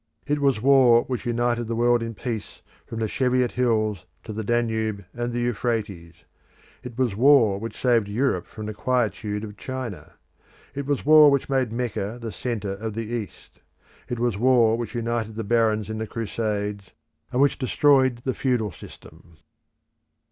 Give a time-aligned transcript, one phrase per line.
[0.25, 4.43] It was war which united the world in peace from the Cheviot Hills to the
[4.43, 6.23] Danube and the Euphrates.
[6.81, 10.13] It was war which saved Europe from the quietude of China.
[10.73, 13.59] It was war which made Mecca the centre of the East.
[14.09, 16.93] It was war which united the barons in the Crusades,
[17.31, 19.37] and which destroyed the feudal system.